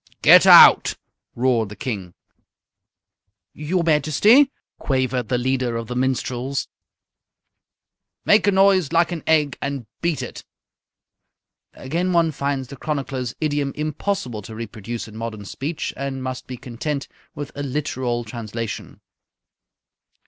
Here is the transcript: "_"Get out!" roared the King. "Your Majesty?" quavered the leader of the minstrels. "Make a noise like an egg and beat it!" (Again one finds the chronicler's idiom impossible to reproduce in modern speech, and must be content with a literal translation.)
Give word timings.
"_"Get 0.23 0.47
out!" 0.47 0.95
roared 1.35 1.69
the 1.69 1.75
King. 1.75 2.15
"Your 3.53 3.83
Majesty?" 3.83 4.51
quavered 4.79 5.29
the 5.29 5.37
leader 5.37 5.77
of 5.77 5.85
the 5.87 5.95
minstrels. 5.95 6.67
"Make 8.25 8.47
a 8.47 8.51
noise 8.51 8.91
like 8.91 9.11
an 9.11 9.21
egg 9.27 9.59
and 9.61 9.85
beat 10.01 10.23
it!" 10.23 10.43
(Again 11.73 12.13
one 12.13 12.31
finds 12.31 12.69
the 12.69 12.77
chronicler's 12.77 13.35
idiom 13.39 13.73
impossible 13.75 14.41
to 14.41 14.55
reproduce 14.55 15.07
in 15.07 15.15
modern 15.15 15.45
speech, 15.45 15.93
and 15.95 16.23
must 16.23 16.47
be 16.47 16.57
content 16.57 17.07
with 17.35 17.51
a 17.53 17.61
literal 17.61 18.23
translation.) 18.23 19.01